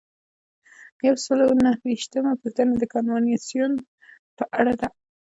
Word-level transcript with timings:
یو 1.07 1.15
سل 1.25 1.39
او 1.47 1.51
نهه 1.63 1.77
ویشتمه 1.83 2.31
پوښتنه 2.41 2.73
د 2.77 2.83
کنوانسیون 2.93 3.71
په 4.37 4.43
اړه 4.59 4.73
ده. 4.79 4.87